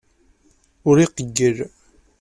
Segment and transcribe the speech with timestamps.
[0.89, 1.57] Ur iqeyyel.